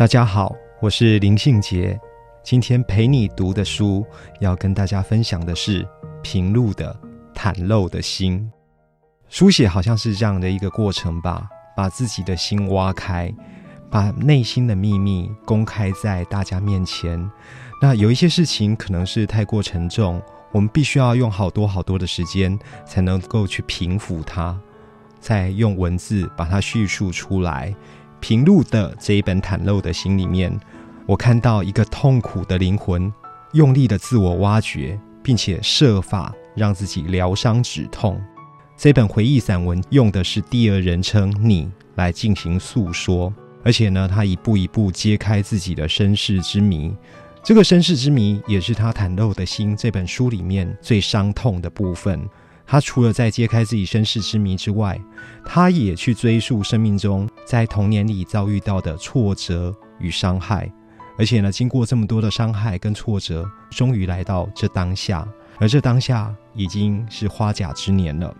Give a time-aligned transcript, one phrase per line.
[0.00, 2.00] 大家好，我是林信杰。
[2.42, 4.02] 今天陪你读的书，
[4.40, 5.86] 要跟大家分享的是
[6.22, 6.98] 平路的
[7.38, 8.40] 《袒露的心》。
[9.28, 11.46] 书写好像是这样的一个过程吧，
[11.76, 13.30] 把自己的心挖开，
[13.90, 17.30] 把内心的秘密公开在大家面前。
[17.82, 20.18] 那有一些事情可能是太过沉重，
[20.50, 24.58] 我们必须要用好多好多的时间才能够去平复它，
[25.20, 27.76] 再用文字把它叙述出来。
[28.20, 30.58] 平路的这一本袒露的心里面，
[31.06, 33.12] 我看到一个痛苦的灵魂，
[33.52, 38.20] 用力的自我挖掘，并且设法让自己疗伤止痛。
[38.76, 46.94] 这本回忆散文用的是第二人称“你”来进行诉说，而且呢，他一步一步揭开自己的身世之谜。
[47.42, 52.28] 这个身世之谜，也是他袒露的心这本书里面最伤痛的部分。
[52.70, 54.96] 他除了在揭开自己身世之谜之外，
[55.44, 60.72] 他也去追溯生命中在童年里遭遇到的挫折与伤害。
[61.18, 65.26] 而且呢，经过这么多的伤害跟挫折，终于来到这当下。
[65.58, 68.32] 而这当下已经是花甲之年了。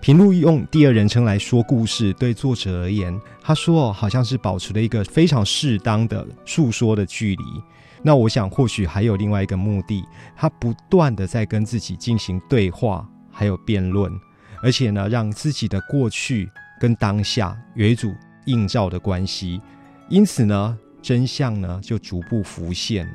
[0.00, 7.44] 平路用第二人称来说故事，对作者而言，他说好像是保持了一个非常适当的诉说的距离。
[8.02, 10.02] 那我想，或许还有另外一个目的，
[10.34, 14.12] 他不断的在跟自己进行对话，还有辩论，
[14.62, 16.50] 而且呢，让自己的过去
[16.80, 18.14] 跟当下有一组
[18.46, 19.60] 映照的关系，
[20.08, 23.08] 因此呢，真相呢就逐步浮现。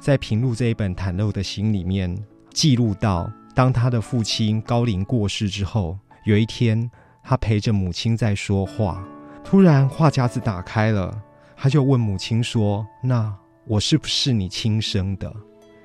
[0.00, 2.16] 在平路这一本袒露的心里面，
[2.50, 6.90] 记录到，当他的父亲高龄过世之后，有一天，
[7.22, 9.06] 他陪着母亲在说话，
[9.44, 11.22] 突然话匣子打开了，
[11.56, 13.32] 他就问母亲说：“那？”
[13.64, 15.32] 我是不是你亲生的？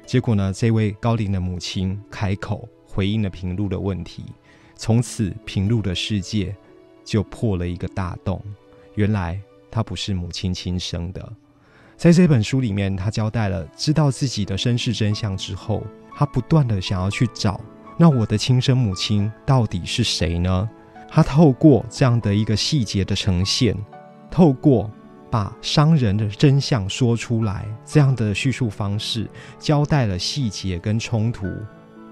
[0.04, 0.52] 结果呢？
[0.52, 2.68] 这位高龄的母亲开口
[2.98, 4.26] 回应了平路的问题，
[4.76, 6.56] 从此平路的世界
[7.06, 8.42] 就破了一个大洞。
[8.96, 11.32] 原来他不是母亲亲生的。
[11.96, 15.84] 在这本书里面，他交代了知道自己的身世真相之后，
[16.16, 17.62] 他不断的想要去找，
[18.00, 20.68] 那我的亲生母亲到底是谁呢？
[21.08, 23.78] 他透过这样的一个细节的呈现，
[24.32, 24.90] 透过。
[25.30, 29.30] 把伤人的真相说出来，这样的叙述方式
[29.60, 31.46] 交代了细节跟冲突，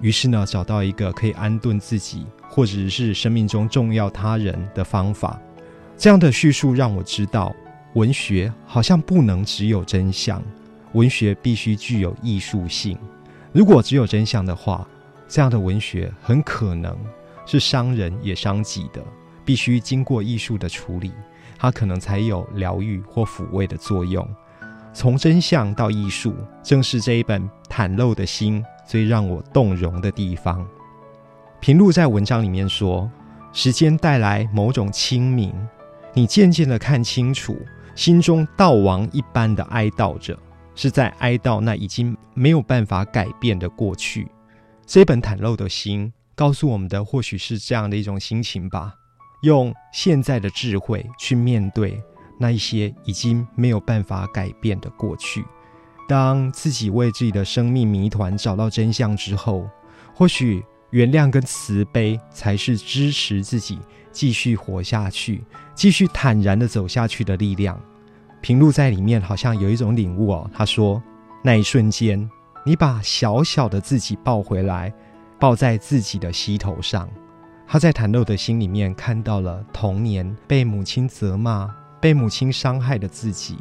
[0.02, 5.40] 于是呢，找到一个可以安顿自己或者是生命中重要他人的方法。
[5.98, 7.56] 这样的叙述让我知道，
[7.94, 10.44] 文学好像不能只有真相，
[10.94, 12.98] 文学必须具有艺术性。
[13.54, 14.88] 如果只有真相的话，
[15.28, 16.96] 这样的文学很可能
[17.46, 19.02] 是伤人也伤己的，
[19.46, 21.12] 必须经过艺术的处理。
[21.58, 24.28] 它可能才有疗愈或抚慰的作用。
[24.96, 26.34] 从真相到艺术，
[26.64, 30.66] 正是这一本袒露的心最让我动容的地方。
[31.60, 33.12] 平路在文章里面说
[33.52, 35.54] ：“时间带来某种清明，
[36.14, 37.60] 你渐渐的看清楚，
[37.94, 40.40] 心中悼亡一般的哀悼着，
[40.76, 44.26] 是在哀悼那已经没有办法改变的过去。”
[44.88, 48.94] 这本袒露的心告诉我们的，或许是这样的一种心情吧。
[49.42, 52.02] 用现在的智慧去面对
[52.38, 55.46] 那一些已经没有办法改变的过去。
[56.08, 59.68] 当自己为自己的生命谜团找到真相之后，
[60.14, 63.80] 或许原谅跟慈悲才是支持自己
[64.12, 67.80] 继续活下去、继续坦然的走下去的力量。
[68.42, 70.50] 平路在里面好像有一种领悟哦。
[70.54, 71.02] 他说
[71.44, 72.30] ：“那一瞬间，
[72.64, 74.94] 你把小小的自己抱回来，
[75.40, 77.10] 抱在自己的膝头上。”
[77.68, 83.58] 他在袒露的心里面看到了童年被母亲责骂、被母亲伤害的自己。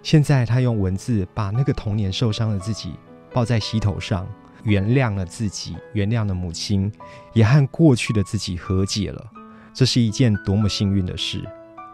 [0.00, 2.92] 现在他用文字把那个童年受伤的自己
[3.32, 4.24] 抱在膝头上，
[4.62, 6.92] 原谅了自己，原谅了母亲，
[7.32, 9.26] 也和过去的自己和解了。
[9.74, 11.42] 这是一件多么幸运的事！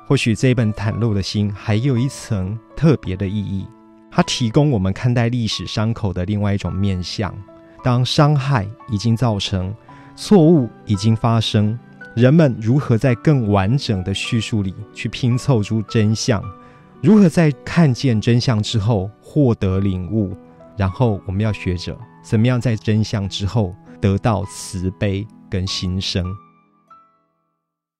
[0.06, 3.66] 或许这一本袒露的心还有一层特别的意义，
[4.10, 7.34] 它提供我们看待历史伤口的另外一种面相。
[7.82, 9.74] 当伤害已经造成。
[10.14, 11.78] 错误已经发生，
[12.16, 16.42] 人们如何在更完整的叙述里去拼凑出真相？
[17.02, 20.34] 如何在看见真相之后获得领悟？
[20.78, 26.24] 然后我们要学着怎么样在真相之后得到慈悲跟新生。